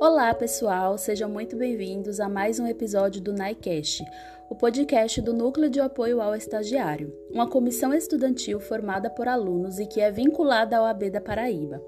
Olá, 0.00 0.32
pessoal, 0.32 0.96
sejam 0.96 1.28
muito 1.28 1.56
bem-vindos 1.56 2.20
a 2.20 2.28
mais 2.28 2.60
um 2.60 2.68
episódio 2.68 3.20
do 3.20 3.32
NICAST, 3.32 4.04
o 4.48 4.54
podcast 4.54 5.20
do 5.20 5.34
Núcleo 5.34 5.68
de 5.68 5.80
Apoio 5.80 6.20
ao 6.20 6.36
Estagiário, 6.36 7.12
uma 7.30 7.48
comissão 7.48 7.92
estudantil 7.92 8.58
formada 8.60 9.10
por 9.10 9.28
alunos 9.28 9.78
e 9.78 9.86
que 9.86 10.00
é 10.00 10.10
vinculada 10.10 10.76
ao 10.78 10.86
AB 10.86 11.10
da 11.10 11.20
Paraíba. 11.20 11.82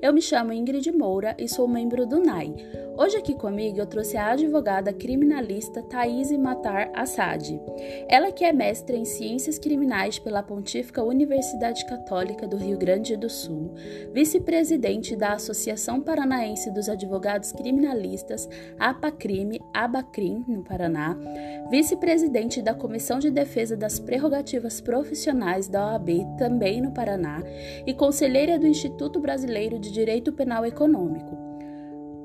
Eu 0.00 0.12
me 0.12 0.20
chamo 0.20 0.52
Ingrid 0.52 0.90
Moura 0.92 1.34
e 1.38 1.48
sou 1.48 1.66
membro 1.66 2.06
do 2.06 2.20
NAI. 2.20 2.54
Hoje 2.96 3.16
aqui 3.16 3.34
comigo 3.34 3.78
eu 3.78 3.86
trouxe 3.86 4.18
a 4.18 4.32
advogada 4.32 4.92
criminalista 4.92 5.82
Thaís 5.82 6.30
Matar 6.32 6.90
Assad. 6.94 7.58
Ela 8.06 8.30
que 8.30 8.44
é 8.44 8.52
mestre 8.52 8.96
em 8.96 9.04
Ciências 9.04 9.58
Criminais 9.58 10.18
pela 10.18 10.42
Pontífica 10.42 11.02
Universidade 11.02 11.86
Católica 11.86 12.46
do 12.46 12.58
Rio 12.58 12.76
Grande 12.76 13.16
do 13.16 13.30
Sul, 13.30 13.74
vice-presidente 14.12 15.16
da 15.16 15.32
Associação 15.32 16.02
Paranaense 16.02 16.70
dos 16.70 16.88
Advogados 16.88 17.50
Criminalistas, 17.52 18.46
APACRIME, 18.78 19.60
ABACRIM, 19.72 20.44
no 20.46 20.62
Paraná, 20.62 21.18
vice 21.70 21.96
presidente 21.96 22.60
da 22.60 22.74
Comissão 22.74 23.18
de 23.18 23.30
Defesa 23.30 23.74
das 23.74 23.98
Prerrogativas 23.98 24.81
Profissionais 24.84 25.68
da 25.68 25.92
OAB, 25.92 26.08
também 26.36 26.80
no 26.80 26.92
Paraná, 26.92 27.42
e 27.86 27.94
conselheira 27.94 28.58
do 28.58 28.66
Instituto 28.66 29.20
Brasileiro 29.20 29.78
de 29.78 29.92
Direito 29.92 30.32
Penal 30.32 30.66
Econômico. 30.66 31.36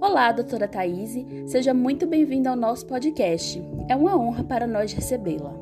Olá, 0.01 0.31
doutora 0.31 0.67
Thaís, 0.67 1.15
seja 1.47 1.73
muito 1.73 2.07
bem-vinda 2.07 2.49
ao 2.49 2.55
nosso 2.55 2.85
podcast. 2.85 3.61
É 3.89 3.95
uma 3.95 4.17
honra 4.17 4.43
para 4.43 4.67
nós 4.67 4.93
recebê-la. 4.93 5.53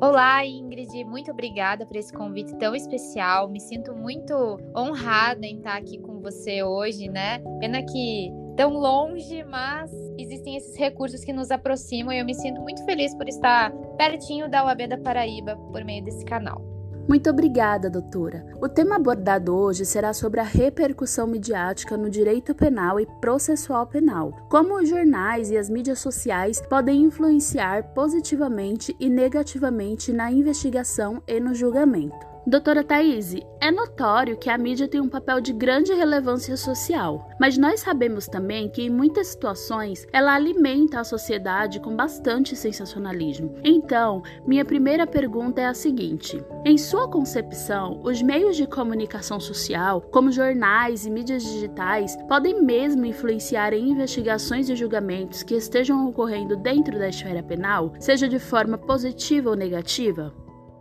Olá, 0.00 0.46
Ingrid, 0.46 1.04
muito 1.04 1.32
obrigada 1.32 1.84
por 1.84 1.96
esse 1.96 2.12
convite 2.12 2.54
tão 2.56 2.74
especial. 2.74 3.48
Me 3.48 3.60
sinto 3.60 3.94
muito 3.94 4.32
honrada 4.76 5.44
em 5.44 5.56
estar 5.56 5.76
aqui 5.76 5.98
com 5.98 6.20
você 6.20 6.62
hoje, 6.62 7.08
né? 7.08 7.40
Pena 7.58 7.82
que 7.82 8.32
tão 8.58 8.72
longe, 8.72 9.44
mas 9.44 9.88
existem 10.18 10.56
esses 10.56 10.76
recursos 10.76 11.24
que 11.24 11.32
nos 11.32 11.48
aproximam 11.52 12.12
e 12.12 12.18
eu 12.18 12.24
me 12.24 12.34
sinto 12.34 12.60
muito 12.60 12.84
feliz 12.84 13.14
por 13.14 13.28
estar 13.28 13.70
pertinho 13.96 14.50
da 14.50 14.66
UAB 14.66 14.88
da 14.88 14.98
Paraíba 14.98 15.56
por 15.70 15.84
meio 15.84 16.04
desse 16.04 16.24
canal. 16.24 16.60
Muito 17.08 17.30
obrigada, 17.30 17.88
doutora. 17.88 18.44
O 18.60 18.68
tema 18.68 18.96
abordado 18.96 19.54
hoje 19.54 19.86
será 19.86 20.12
sobre 20.12 20.40
a 20.40 20.42
repercussão 20.42 21.26
midiática 21.26 21.96
no 21.96 22.10
direito 22.10 22.52
penal 22.52 22.98
e 22.98 23.06
processual 23.20 23.86
penal. 23.86 24.32
Como 24.50 24.74
os 24.74 24.88
jornais 24.88 25.50
e 25.50 25.56
as 25.56 25.70
mídias 25.70 26.00
sociais 26.00 26.60
podem 26.60 27.02
influenciar 27.02 27.94
positivamente 27.94 28.94
e 28.98 29.08
negativamente 29.08 30.12
na 30.12 30.32
investigação 30.32 31.22
e 31.28 31.38
no 31.38 31.54
julgamento. 31.54 32.26
Doutora 32.48 32.82
Thaís, 32.82 33.36
é 33.60 33.70
notório 33.70 34.38
que 34.38 34.48
a 34.48 34.56
mídia 34.56 34.88
tem 34.88 35.02
um 35.02 35.08
papel 35.08 35.38
de 35.38 35.52
grande 35.52 35.92
relevância 35.92 36.56
social, 36.56 37.28
mas 37.38 37.58
nós 37.58 37.80
sabemos 37.80 38.26
também 38.26 38.70
que 38.70 38.80
em 38.80 38.88
muitas 38.88 39.26
situações 39.26 40.06
ela 40.14 40.34
alimenta 40.34 40.98
a 40.98 41.04
sociedade 41.04 41.78
com 41.78 41.94
bastante 41.94 42.56
sensacionalismo. 42.56 43.54
Então, 43.62 44.22
minha 44.46 44.64
primeira 44.64 45.06
pergunta 45.06 45.60
é 45.60 45.66
a 45.66 45.74
seguinte: 45.74 46.42
em 46.64 46.78
sua 46.78 47.06
concepção, 47.06 48.00
os 48.02 48.22
meios 48.22 48.56
de 48.56 48.66
comunicação 48.66 49.38
social, 49.38 50.00
como 50.00 50.32
jornais 50.32 51.04
e 51.04 51.10
mídias 51.10 51.42
digitais, 51.42 52.16
podem 52.28 52.62
mesmo 52.62 53.04
influenciar 53.04 53.74
em 53.74 53.90
investigações 53.90 54.70
e 54.70 54.74
julgamentos 54.74 55.42
que 55.42 55.54
estejam 55.54 56.08
ocorrendo 56.08 56.56
dentro 56.56 56.98
da 56.98 57.10
esfera 57.10 57.42
penal, 57.42 57.92
seja 58.00 58.26
de 58.26 58.38
forma 58.38 58.78
positiva 58.78 59.50
ou 59.50 59.54
negativa? 59.54 60.32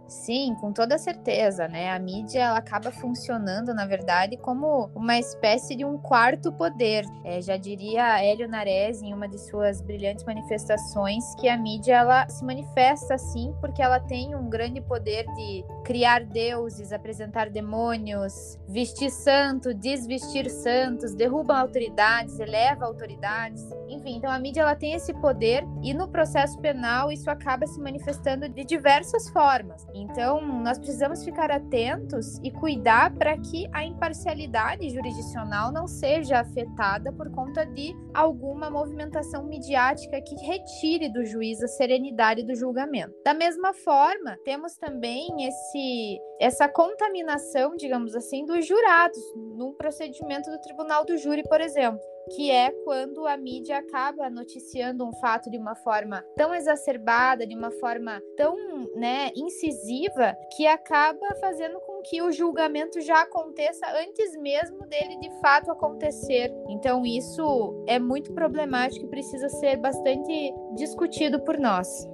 Sim, 0.08 0.56
com 0.62 0.72
toda 0.72 0.98
certeza, 0.98 1.68
né? 1.68 1.92
A 1.92 2.00
mídia 2.00 2.44
ela 2.44 2.58
acaba 2.58 2.92
funcionando, 2.92 3.74
na 3.74 3.86
verdade, 3.86 4.38
como 4.38 4.90
uma 4.96 5.18
espécie 5.20 5.76
de 5.76 5.84
um 5.84 5.98
quarto 5.98 6.52
poder. 6.52 7.06
É, 7.26 7.42
já 7.42 7.58
diria 7.58 8.24
Hélio 8.24 8.48
Nares 8.48 9.02
em 9.02 9.14
uma 9.14 9.28
de 9.28 9.38
suas 9.38 9.82
brilhantes 9.82 10.24
manifestações 10.24 11.36
que 11.36 11.50
a 11.50 11.58
mídia 11.58 11.98
ela 11.98 12.28
se 12.30 12.44
manifesta 12.46 13.16
assim 13.16 13.54
porque 13.60 13.82
ela 13.82 14.00
tem 14.00 14.36
um 14.36 14.50
grande 14.50 14.80
poder 14.82 15.26
de 15.36 15.66
criar 15.84 16.24
deuses, 16.24 16.92
apresentar 16.92 17.50
demônios, 17.50 18.58
vestir 18.68 19.10
santo, 19.10 19.74
desvestir 19.74 20.50
santos, 20.50 21.14
derruba 21.14 21.58
autoridades, 21.58 22.40
eleva 22.40 22.86
autoridades. 22.86 23.64
Enfim, 23.90 24.18
então 24.18 24.32
a 24.32 24.40
mídia 24.40 24.62
ela 24.62 24.76
tem 24.76 24.94
esse 24.94 25.14
poder 25.14 25.66
e 25.82 25.94
no 25.94 26.08
processo 26.08 26.60
penal 26.60 27.12
isso 27.12 27.30
acaba 27.30 27.66
se 27.68 27.80
manifestando 27.80 28.48
de 28.48 28.64
diversas 28.64 29.30
formas. 29.30 29.86
Então, 30.02 30.42
nós 30.42 30.78
precisamos 30.78 31.24
ficar 31.24 31.50
atentos 31.52 32.38
e 32.44 32.52
cuidar 32.52 33.14
para 33.16 33.38
que 33.38 33.68
a 33.74 33.84
imparcialidade 33.84 34.90
jurisdicional 34.90 35.72
não 35.72 35.88
seja 35.88 36.40
afetada 36.40 37.12
por 37.12 37.32
conta 37.32 37.66
de 37.66 37.96
alguma 38.14 38.70
movimentação 38.70 39.46
midiática 39.46 40.22
que 40.22 40.36
retire 40.36 41.10
do 41.10 41.26
juiz 41.26 41.62
a 41.64 41.68
serenidade 41.68 42.44
do 42.44 42.56
julgamento. 42.56 43.14
Da 43.24 43.34
mesma 43.34 43.74
forma, 43.74 44.38
temos 44.44 44.76
também 44.76 45.46
esse 45.46 46.20
essa 46.40 46.70
contaminação, 46.70 47.76
digamos 47.76 48.16
assim, 48.16 48.46
dos 48.46 48.66
jurados 48.66 49.18
num 49.56 49.74
procedimento 49.74 50.52
do 50.52 50.62
tribunal 50.62 51.04
do 51.04 51.18
júri, 51.18 51.42
por 51.44 51.60
exemplo 51.60 52.00
que 52.32 52.52
é 52.52 52.72
quando 52.84 53.26
a 53.28 53.38
mídia 53.38 53.78
acaba 53.78 54.30
noticiando 54.30 55.06
um 55.06 55.14
fato 55.14 55.50
de 55.50 55.58
uma 55.58 55.76
forma 55.76 56.24
tão 56.36 56.54
exacerbada, 56.54 57.46
de 57.46 57.56
uma 57.56 57.72
forma 57.72 58.22
tão 58.36 58.56
né, 58.96 59.32
incisiva, 59.36 60.36
que 60.56 60.68
acaba 60.68 61.36
fazendo 61.40 61.80
com 61.80 62.02
que 62.02 62.22
o 62.22 62.32
julgamento 62.32 63.02
já 63.02 63.22
aconteça 63.22 63.86
antes 63.98 64.36
mesmo 64.38 64.86
dele 64.88 65.18
de 65.20 65.30
fato 65.42 65.72
acontecer. 65.72 66.54
Então, 66.70 67.06
isso 67.06 67.84
é 67.88 68.00
muito 68.00 68.34
problemático 68.34 69.06
e 69.06 69.10
precisa 69.10 69.50
ser 69.50 69.78
bastante 69.78 70.54
discutido 70.76 71.40
por 71.42 71.58
nós. 71.58 72.08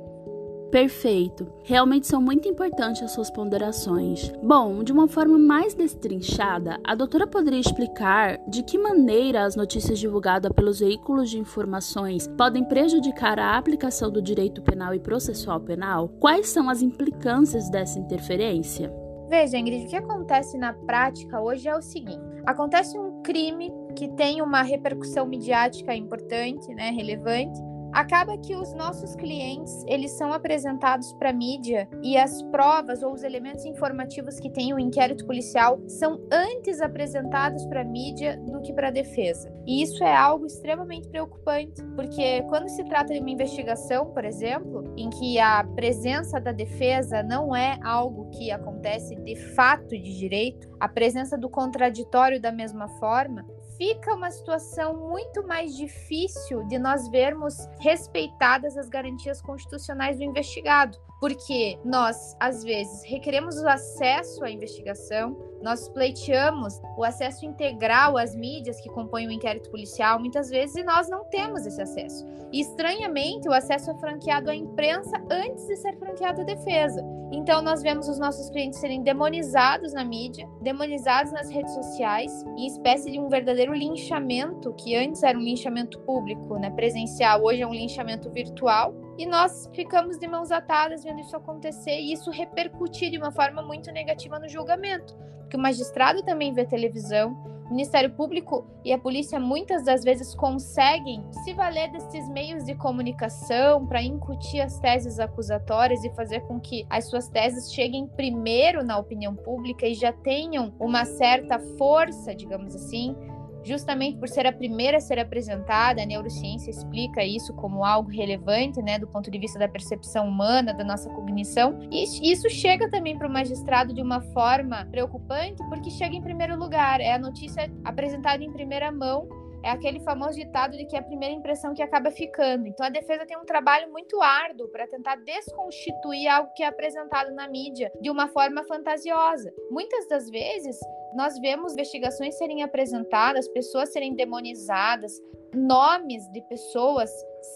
Perfeito. 0.73 1.45
Realmente 1.63 2.07
são 2.07 2.19
muito 2.19 2.49
importantes 2.49 3.03
as 3.03 3.11
suas 3.11 3.29
ponderações. 3.29 4.33
Bom, 4.41 4.83
de 4.83 4.91
uma 4.91 5.07
forma 5.07 5.37
mais 5.37 5.75
destrinchada, 5.75 6.79
a 6.83 6.95
doutora 6.95 7.27
poderia 7.27 7.59
explicar 7.59 8.39
de 8.47 8.63
que 8.63 8.79
maneira 8.79 9.43
as 9.43 9.55
notícias 9.55 9.99
divulgadas 9.99 10.51
pelos 10.51 10.79
veículos 10.79 11.29
de 11.29 11.37
informações 11.37 12.27
podem 12.35 12.63
prejudicar 12.63 13.37
a 13.37 13.55
aplicação 13.55 14.09
do 14.09 14.19
direito 14.19 14.63
penal 14.63 14.95
e 14.95 14.99
processual 14.99 15.59
penal? 15.59 16.09
Quais 16.19 16.49
são 16.49 16.67
as 16.67 16.81
implicâncias 16.81 17.69
dessa 17.69 17.99
interferência? 17.99 18.91
Veja, 19.29 19.59
Ingrid, 19.59 19.85
o 19.85 19.89
que 19.89 19.95
acontece 19.95 20.57
na 20.57 20.73
prática 20.73 21.39
hoje 21.39 21.67
é 21.67 21.77
o 21.77 21.83
seguinte: 21.83 22.41
acontece 22.47 22.97
um 22.97 23.21
crime 23.21 23.71
que 23.95 24.07
tem 24.15 24.41
uma 24.41 24.63
repercussão 24.63 25.27
midiática 25.27 25.95
importante, 25.95 26.73
né, 26.73 26.89
relevante, 26.89 27.61
acaba 27.93 28.37
que 28.37 28.55
os 28.55 28.73
nossos 28.73 29.15
clientes 29.15 29.83
eles 29.87 30.11
são 30.11 30.33
apresentados 30.33 31.13
para 31.13 31.29
a 31.29 31.33
mídia 31.33 31.87
e 32.01 32.17
as 32.17 32.41
provas 32.43 33.03
ou 33.03 33.13
os 33.13 33.23
elementos 33.23 33.65
informativos 33.65 34.39
que 34.39 34.49
tem 34.49 34.73
o 34.73 34.79
inquérito 34.79 35.25
policial 35.25 35.79
são 35.87 36.19
antes 36.31 36.81
apresentados 36.81 37.65
para 37.65 37.81
a 37.81 37.85
mídia 37.85 38.37
do 38.37 38.61
que 38.61 38.73
para 38.73 38.87
a 38.87 38.91
defesa. 38.91 39.53
E 39.65 39.81
isso 39.81 40.03
é 40.03 40.15
algo 40.15 40.45
extremamente 40.45 41.07
preocupante, 41.07 41.83
porque 41.95 42.41
quando 42.43 42.67
se 42.69 42.83
trata 42.83 43.13
de 43.13 43.19
uma 43.19 43.29
investigação, 43.29 44.07
por 44.07 44.25
exemplo, 44.25 44.93
em 44.97 45.09
que 45.09 45.39
a 45.39 45.63
presença 45.63 46.39
da 46.39 46.51
defesa 46.51 47.23
não 47.23 47.55
é 47.55 47.79
algo 47.83 48.29
que 48.31 48.51
acontece 48.51 49.15
de 49.15 49.35
fato 49.53 49.89
de 49.89 50.17
direito, 50.17 50.69
a 50.79 50.87
presença 50.87 51.37
do 51.37 51.49
contraditório 51.49 52.41
da 52.41 52.51
mesma 52.51 52.87
forma, 52.99 53.45
fica 53.77 54.13
uma 54.13 54.31
situação 54.31 54.95
muito 55.09 55.45
mais 55.45 55.75
difícil 55.75 56.63
de 56.67 56.77
nós 56.77 57.07
vermos 57.09 57.55
respeitadas 57.79 58.77
as 58.77 58.89
garantias 58.89 59.41
constitucionais 59.41 60.17
do 60.17 60.23
investigado, 60.23 60.97
porque 61.23 61.79
nós, 61.85 62.35
às 62.37 62.65
vezes, 62.65 63.01
requeremos 63.05 63.55
o 63.55 63.65
acesso 63.65 64.43
à 64.43 64.51
investigação, 64.51 65.37
nós 65.61 65.87
pleiteamos 65.87 66.81
o 66.97 67.03
acesso 67.05 67.45
integral 67.45 68.17
às 68.17 68.35
mídias 68.35 68.81
que 68.81 68.89
compõem 68.89 69.27
o 69.27 69.31
inquérito 69.31 69.71
policial, 69.71 70.19
muitas 70.19 70.49
vezes, 70.49 70.75
e 70.75 70.83
nós 70.83 71.07
não 71.07 71.23
temos 71.29 71.65
esse 71.65 71.81
acesso. 71.81 72.25
E, 72.51 72.59
estranhamente, 72.59 73.47
o 73.47 73.53
acesso 73.53 73.91
é 73.91 73.95
franqueado 73.99 74.49
à 74.49 74.55
imprensa 74.55 75.15
antes 75.31 75.65
de 75.65 75.77
ser 75.77 75.97
franqueado 75.97 76.41
à 76.41 76.43
defesa. 76.43 77.01
Então, 77.31 77.61
nós 77.61 77.81
vemos 77.81 78.09
os 78.09 78.19
nossos 78.19 78.49
clientes 78.49 78.81
serem 78.81 79.01
demonizados 79.01 79.93
na 79.93 80.03
mídia, 80.03 80.45
demonizados 80.61 81.31
nas 81.31 81.49
redes 81.49 81.73
sociais, 81.73 82.43
em 82.57 82.67
espécie 82.67 83.09
de 83.09 83.17
um 83.17 83.29
verdadeiro 83.29 83.73
linchamento, 83.73 84.73
que 84.73 84.93
antes 84.93 85.23
era 85.23 85.37
um 85.37 85.41
linchamento 85.41 86.01
público, 86.01 86.59
né, 86.59 86.69
presencial, 86.69 87.41
hoje 87.41 87.61
é 87.61 87.65
um 87.65 87.73
linchamento 87.73 88.29
virtual. 88.29 88.93
E 89.17 89.25
nós 89.25 89.69
ficamos 89.73 90.17
de 90.17 90.27
mãos 90.27 90.51
atadas 90.51 91.03
vendo 91.03 91.19
isso 91.19 91.35
acontecer 91.35 91.99
e 91.99 92.13
isso 92.13 92.31
repercutir 92.31 93.11
de 93.11 93.17
uma 93.17 93.31
forma 93.31 93.61
muito 93.61 93.91
negativa 93.91 94.39
no 94.39 94.49
julgamento 94.49 95.15
que 95.53 95.57
o 95.57 95.59
magistrado 95.59 96.23
também 96.23 96.51
vê 96.51 96.65
televisão, 96.65 97.33
o 97.67 97.69
Ministério 97.69 98.09
Público 98.09 98.65
e 98.83 98.91
a 98.91 98.97
polícia 98.97 99.39
muitas 99.39 99.85
das 99.85 100.03
vezes 100.03 100.33
conseguem 100.33 101.23
se 101.43 101.53
valer 101.53 101.91
desses 101.91 102.27
meios 102.29 102.65
de 102.65 102.73
comunicação 102.73 103.85
para 103.85 104.01
incutir 104.01 104.61
as 104.61 104.79
teses 104.79 105.19
acusatórias 105.19 106.03
e 106.03 106.09
fazer 106.15 106.39
com 106.47 106.59
que 106.59 106.87
as 106.89 107.07
suas 107.07 107.29
teses 107.29 107.71
cheguem 107.71 108.07
primeiro 108.07 108.83
na 108.83 108.97
opinião 108.97 109.35
pública 109.35 109.85
e 109.85 109.93
já 109.93 110.11
tenham 110.11 110.73
uma 110.79 111.05
certa 111.05 111.59
força, 111.77 112.33
digamos 112.33 112.75
assim, 112.75 113.15
justamente 113.63 114.17
por 114.17 114.27
ser 114.27 114.45
a 114.45 114.51
primeira 114.51 114.97
a 114.97 115.01
ser 115.01 115.19
apresentada, 115.19 116.01
a 116.01 116.05
neurociência 116.05 116.69
explica 116.69 117.23
isso 117.23 117.53
como 117.53 117.83
algo 117.83 118.09
relevante, 118.09 118.81
né, 118.81 118.99
do 118.99 119.07
ponto 119.07 119.31
de 119.31 119.39
vista 119.39 119.57
da 119.57 119.67
percepção 119.67 120.27
humana, 120.27 120.73
da 120.73 120.83
nossa 120.83 121.09
cognição. 121.09 121.79
E 121.91 122.31
isso 122.31 122.49
chega 122.49 122.89
também 122.89 123.17
para 123.17 123.27
o 123.27 123.31
magistrado 123.31 123.93
de 123.93 124.01
uma 124.01 124.21
forma 124.21 124.85
preocupante, 124.91 125.63
porque 125.69 125.89
chega 125.89 126.15
em 126.15 126.21
primeiro 126.21 126.57
lugar, 126.57 126.99
é 126.99 127.13
a 127.13 127.19
notícia 127.19 127.71
apresentada 127.83 128.43
em 128.43 128.51
primeira 128.51 128.91
mão 128.91 129.42
é 129.63 129.69
aquele 129.69 129.99
famoso 130.01 130.37
ditado 130.37 130.77
de 130.77 130.85
que 130.85 130.95
é 130.95 130.99
a 130.99 131.03
primeira 131.03 131.33
impressão 131.33 131.73
que 131.73 131.81
acaba 131.81 132.11
ficando. 132.11 132.67
Então 132.67 132.85
a 132.85 132.89
defesa 132.89 133.25
tem 133.25 133.37
um 133.37 133.45
trabalho 133.45 133.91
muito 133.91 134.21
árduo 134.21 134.67
para 134.67 134.87
tentar 134.87 135.15
desconstituir 135.15 136.27
algo 136.27 136.53
que 136.53 136.63
é 136.63 136.67
apresentado 136.67 137.33
na 137.33 137.47
mídia 137.47 137.91
de 138.01 138.09
uma 138.09 138.27
forma 138.27 138.63
fantasiosa. 138.65 139.53
Muitas 139.71 140.07
das 140.07 140.29
vezes 140.29 140.77
nós 141.15 141.39
vemos 141.39 141.73
investigações 141.73 142.37
serem 142.37 142.61
apresentadas, 142.63 143.47
pessoas 143.47 143.91
serem 143.93 144.15
demonizadas, 144.15 145.13
nomes 145.53 146.27
de 146.31 146.41
pessoas 146.41 147.09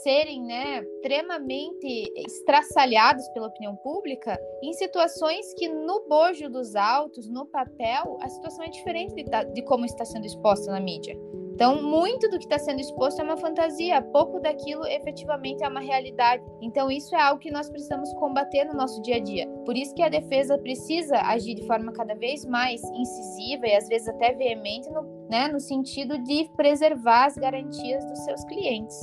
serem 0.03 0.43
né, 0.43 0.83
extremamente 0.83 2.11
estraçalhados 2.15 3.27
pela 3.29 3.47
opinião 3.47 3.75
pública 3.77 4.39
em 4.61 4.73
situações 4.73 5.53
que 5.55 5.67
no 5.67 6.07
bojo 6.07 6.49
dos 6.49 6.75
autos, 6.75 7.27
no 7.29 7.45
papel, 7.45 8.17
a 8.21 8.29
situação 8.29 8.65
é 8.65 8.69
diferente 8.69 9.15
de, 9.15 9.23
de 9.53 9.61
como 9.63 9.85
está 9.85 10.05
sendo 10.05 10.25
exposta 10.25 10.71
na 10.71 10.79
mídia. 10.79 11.17
Então, 11.57 11.81
muito 11.81 12.29
do 12.29 12.37
que 12.37 12.45
está 12.45 12.59
sendo 12.59 12.79
exposto 12.79 13.19
é 13.19 13.23
uma 13.23 13.35
fantasia, 13.35 13.99
pouco 13.99 14.39
daquilo 14.39 14.85
efetivamente 14.85 15.63
é 15.63 15.67
uma 15.67 15.79
realidade. 15.79 16.43
Então, 16.61 16.91
isso 16.91 17.15
é 17.15 17.19
algo 17.19 17.41
que 17.41 17.49
nós 17.49 17.67
precisamos 17.67 18.13
combater 18.13 18.63
no 18.65 18.75
nosso 18.75 19.01
dia 19.01 19.15
a 19.15 19.19
dia. 19.19 19.47
Por 19.65 19.75
isso 19.75 19.95
que 19.95 20.03
a 20.03 20.07
defesa 20.07 20.55
precisa 20.59 21.17
agir 21.17 21.55
de 21.55 21.65
forma 21.65 21.91
cada 21.93 22.13
vez 22.13 22.45
mais 22.45 22.79
incisiva 22.83 23.65
e 23.65 23.75
às 23.75 23.89
vezes 23.89 24.07
até 24.07 24.35
veemente 24.35 24.87
no, 24.91 25.01
né, 25.27 25.47
no 25.47 25.59
sentido 25.59 26.19
de 26.19 26.47
preservar 26.55 27.25
as 27.25 27.35
garantias 27.35 28.05
dos 28.05 28.19
seus 28.19 28.43
clientes. 28.43 28.95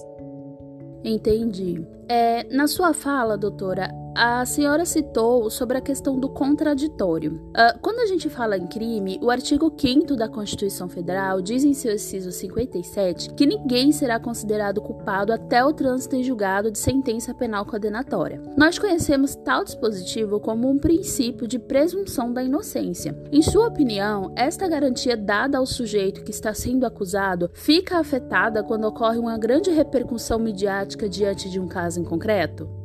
Entendi. 1.02 1.84
É, 2.08 2.44
na 2.54 2.68
sua 2.68 2.94
fala, 2.94 3.36
doutora, 3.36 3.88
a 4.14 4.44
senhora 4.46 4.84
citou 4.84 5.50
sobre 5.50 5.76
a 5.76 5.80
questão 5.80 6.18
do 6.18 6.28
contraditório. 6.28 7.34
Uh, 7.48 7.78
quando 7.80 7.98
a 7.98 8.06
gente 8.06 8.30
fala 8.30 8.56
em 8.56 8.66
crime, 8.66 9.18
o 9.20 9.28
artigo 9.28 9.72
5 9.76 10.14
da 10.14 10.28
Constituição 10.28 10.88
Federal 10.88 11.42
diz 11.42 11.64
em 11.64 11.74
seu 11.74 11.94
inciso 11.94 12.30
57 12.30 13.34
que 13.34 13.44
ninguém 13.44 13.90
será 13.90 14.20
considerado 14.20 14.80
culpado 14.80 15.32
até 15.32 15.64
o 15.64 15.72
trânsito 15.72 16.14
em 16.14 16.22
julgado 16.22 16.70
de 16.70 16.78
sentença 16.78 17.34
penal 17.34 17.66
condenatória. 17.66 18.40
Nós 18.56 18.78
conhecemos 18.78 19.34
tal 19.34 19.64
dispositivo 19.64 20.38
como 20.38 20.70
um 20.70 20.78
princípio 20.78 21.48
de 21.48 21.58
presunção 21.58 22.32
da 22.32 22.42
inocência. 22.42 23.20
Em 23.32 23.42
sua 23.42 23.66
opinião, 23.66 24.32
esta 24.36 24.68
garantia 24.68 25.16
dada 25.16 25.58
ao 25.58 25.66
sujeito 25.66 26.22
que 26.22 26.30
está 26.30 26.54
sendo 26.54 26.86
acusado 26.86 27.50
fica 27.52 27.98
afetada 27.98 28.62
quando 28.62 28.84
ocorre 28.84 29.18
uma 29.18 29.36
grande 29.36 29.70
repercussão 29.70 30.38
midiática 30.38 31.08
diante 31.08 31.50
de 31.50 31.58
um 31.58 31.66
caso 31.66 32.00
em 32.00 32.04
concreto? 32.04 32.83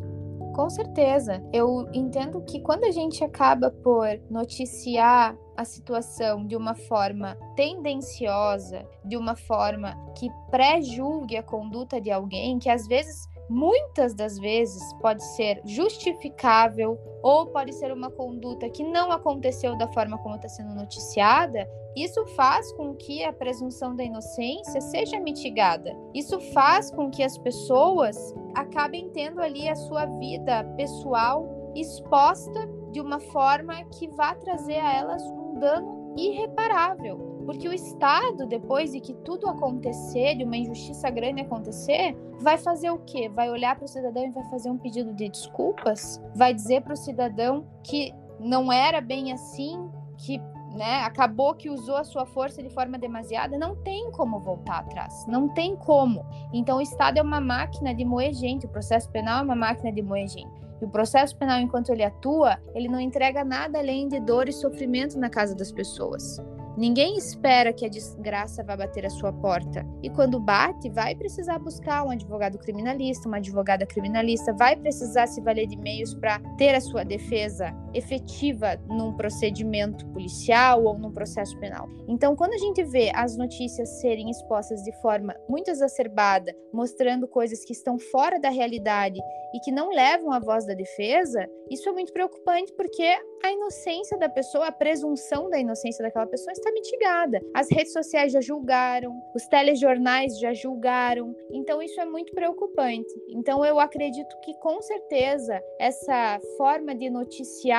Com 0.59 0.69
certeza. 0.69 1.41
Eu 1.53 1.89
entendo 1.94 2.41
que 2.41 2.59
quando 2.59 2.83
a 2.83 2.91
gente 2.91 3.23
acaba 3.23 3.71
por 3.71 4.06
noticiar 4.29 5.33
a 5.56 5.63
situação 5.63 6.45
de 6.45 6.53
uma 6.53 6.75
forma 6.75 7.38
tendenciosa, 7.56 8.85
de 9.06 9.15
uma 9.15 9.38
forma 9.38 9.95
que 10.17 10.27
pré-julgue 10.51 11.38
a 11.38 11.44
conduta 11.44 12.01
de 12.01 12.11
alguém, 12.11 12.59
que 12.59 12.69
às 12.69 12.85
vezes 12.88 13.25
muitas 13.50 14.13
das 14.13 14.38
vezes 14.38 14.81
pode 15.01 15.24
ser 15.36 15.62
justificável 15.66 16.98
ou 17.22 17.48
pode 17.48 17.74
ser 17.74 17.92
uma 17.92 18.10
conduta 18.12 18.69
que 18.69 18.84
não 18.84 19.12
aconteceu 19.12 19.78
da 19.78 19.88
forma 19.92 20.18
como 20.19 20.36
está 20.36 20.48
sendo 20.48 20.74
noticiada, 20.75 21.68
isso 21.96 22.25
faz 22.28 22.72
com 22.74 22.96
que 22.96 23.24
a 23.24 23.34
presunção 23.34 23.96
da 23.96 24.04
inocência 24.04 24.80
seja 24.80 25.19
mitigada. 25.19 25.94
Isso 26.13 26.40
faz 26.54 26.92
com 26.92 27.10
que 27.10 27.24
as 27.24 27.38
pessoas 27.38 28.16
acabem 28.56 29.10
tendo 29.10 29.42
ali 29.42 29.68
a 29.68 29.75
sua 29.75 30.06
vida 30.06 30.63
pessoal 30.78 31.72
exposta 31.75 32.68
de 32.92 33.01
uma 33.01 33.19
forma 33.19 33.84
que 33.98 34.07
vá 34.10 34.36
trazer 34.36 34.80
a 34.80 34.94
elas 34.94 35.24
um 35.24 35.60
dano 35.60 36.13
irreparável. 36.18 37.28
Porque 37.50 37.68
o 37.68 37.74
Estado, 37.74 38.46
depois 38.46 38.92
de 38.92 39.00
que 39.00 39.12
tudo 39.12 39.50
acontecer, 39.50 40.36
de 40.36 40.44
uma 40.44 40.56
injustiça 40.56 41.10
grande 41.10 41.42
acontecer, 41.42 42.16
vai 42.40 42.60
fazer 42.60 42.92
o 42.92 43.00
quê? 43.00 43.28
Vai 43.28 43.50
olhar 43.50 43.75
para 43.75 43.86
o 43.86 43.88
cidadão 43.88 44.24
e 44.24 44.30
vai 44.30 44.44
fazer 44.51 44.69
um 44.69 44.78
pedido 44.78 45.12
de 45.16 45.28
desculpas? 45.28 46.22
Vai 46.36 46.54
dizer 46.54 46.84
para 46.84 46.94
o 46.94 46.96
cidadão 46.96 47.66
que 47.84 48.13
não 48.40 48.72
era 48.72 49.01
bem 49.01 49.31
assim, 49.31 49.90
que 50.16 50.40
né, 50.75 51.01
acabou 51.01 51.56
que 51.56 51.72
usou 51.72 51.96
a 51.96 52.04
sua 52.04 52.24
força 52.24 52.62
de 52.62 52.69
forma 52.69 53.00
demasiada, 53.00 53.57
não 53.57 53.75
tem 53.78 54.12
como 54.12 54.40
voltar 54.40 54.81
atrás, 54.81 55.25
não 55.28 55.50
tem 55.50 55.75
como. 55.75 56.24
Então 56.54 56.78
o 56.78 56.81
Estado 56.81 57.18
é 57.18 57.22
uma 57.24 57.42
máquina 57.42 57.96
de 57.96 58.06
moer 58.06 58.31
gente, 58.31 58.68
o 58.68 58.69
processo 58.69 59.10
penal 59.10 59.40
é 59.40 59.42
uma 59.42 59.56
máquina 59.56 59.92
de 59.92 60.04
moer 60.04 60.28
gente. 60.28 60.54
E 60.80 60.86
o 60.86 60.90
processo 60.90 61.36
penal, 61.36 61.60
enquanto 61.60 61.90
ele 61.90 62.04
atua, 62.04 62.60
ele 62.75 62.88
não 62.88 63.00
entrega 63.00 63.44
nada 63.44 63.80
além 63.80 64.07
de 64.07 64.19
dor 64.19 64.48
e 64.48 64.54
sofrimento 64.54 65.18
na 65.18 65.31
casa 65.31 65.56
das 65.56 65.72
pessoas. 65.72 66.40
Ninguém 66.79 67.17
espera 67.17 67.73
que 67.73 67.85
a 67.85 67.89
desgraça 67.89 68.63
vá 68.63 68.77
bater 68.77 69.05
a 69.05 69.09
sua 69.09 69.33
porta. 69.33 69.85
E 70.01 70.09
quando 70.09 70.39
bate, 70.39 70.89
vai 70.89 71.13
precisar 71.13 71.59
buscar 71.59 72.05
um 72.05 72.09
advogado 72.09 72.57
criminalista, 72.57 73.27
uma 73.27 73.35
advogada 73.35 73.85
criminalista, 73.85 74.53
vai 74.53 74.77
precisar 74.77 75.27
se 75.27 75.41
valer 75.41 75.67
de 75.67 75.75
meios 75.75 76.13
para 76.13 76.39
ter 76.57 76.73
a 76.73 76.79
sua 76.79 77.03
defesa 77.03 77.75
efetiva 77.94 78.80
num 78.88 79.15
procedimento 79.15 80.06
policial 80.07 80.83
ou 80.83 80.97
num 80.97 81.12
processo 81.12 81.57
penal. 81.59 81.88
Então, 82.07 82.36
quando 82.36 82.53
a 82.53 82.57
gente 82.57 82.83
vê 82.83 83.12
as 83.13 83.38
notícias 83.38 83.89
serem 84.01 84.30
expostas 84.30 84.83
de 84.83 84.91
forma 85.01 85.36
muito 85.47 85.69
exacerbada, 85.69 86.56
mostrando 86.74 87.27
coisas 87.27 87.63
que 87.65 87.74
estão 87.74 87.97
fora 87.97 88.39
da 88.39 88.50
realidade 88.50 89.19
e 89.53 89.59
que 89.59 89.71
não 89.71 89.89
levam 89.89 90.31
a 90.31 90.39
voz 90.39 90.65
da 90.65 90.74
defesa, 90.74 91.47
isso 91.69 91.88
é 91.89 91.91
muito 91.91 92.13
preocupante 92.13 92.74
porque 92.74 93.15
a 93.44 93.51
inocência 93.51 94.18
da 94.18 94.27
pessoa, 94.27 94.68
a 94.68 94.71
presunção 94.71 95.50
da 95.50 95.59
inocência 95.59 96.03
daquela 96.03 96.27
pessoa 96.27 96.51
está 96.51 96.71
mitigada. 96.71 97.39
As 97.56 97.69
redes 97.71 97.94
sociais 97.94 98.33
já 98.33 98.41
julgaram, 98.41 99.13
os 99.33 99.47
telejornais 99.47 100.38
já 100.39 100.53
julgaram, 100.53 101.36
então 101.51 101.81
isso 101.81 102.00
é 102.00 102.06
muito 102.06 102.33
preocupante. 102.33 103.13
Então 103.30 103.63
eu 103.65 103.80
acredito 103.80 104.36
que 104.41 104.53
com 104.59 104.81
certeza 104.81 105.62
essa 105.80 106.39
forma 106.57 106.94
de 106.94 107.09
noticiar 107.09 107.78